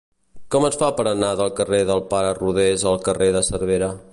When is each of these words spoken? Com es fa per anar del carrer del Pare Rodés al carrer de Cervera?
Com 0.53 0.63
es 0.69 0.77
fa 0.81 0.87
per 0.99 1.03
anar 1.11 1.29
del 1.41 1.53
carrer 1.59 1.81
del 1.91 2.01
Pare 2.15 2.31
Rodés 2.39 2.87
al 2.93 3.01
carrer 3.09 3.29
de 3.37 3.45
Cervera? 3.51 3.93